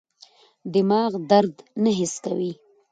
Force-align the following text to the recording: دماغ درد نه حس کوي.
دماغ 0.73 1.11
درد 1.29 1.55
نه 1.83 1.91
حس 1.99 2.15
کوي. 2.25 2.51